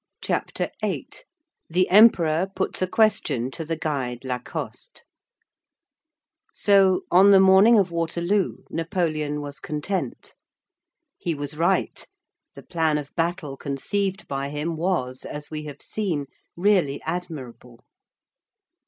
CHAPTER 0.19 0.71
VIII—THE 0.81 1.87
EMPEROR 1.91 2.47
PUTS 2.55 2.81
A 2.81 2.87
QUESTION 2.87 3.51
TO 3.51 3.63
THE 3.63 3.75
GUIDE 3.77 4.25
LACOSTE 4.25 5.03
So, 6.51 7.01
on 7.11 7.29
the 7.29 7.39
morning 7.39 7.77
of 7.77 7.91
Waterloo, 7.91 8.63
Napoleon 8.71 9.41
was 9.41 9.59
content. 9.59 10.33
He 11.19 11.35
was 11.35 11.55
right; 11.55 12.03
the 12.55 12.63
plan 12.63 12.97
of 12.97 13.13
battle 13.15 13.55
conceived 13.55 14.27
by 14.27 14.49
him 14.49 14.75
was, 14.75 15.23
as 15.23 15.51
we 15.51 15.65
have 15.65 15.83
seen, 15.83 16.25
really 16.57 16.99
admirable. 17.03 17.81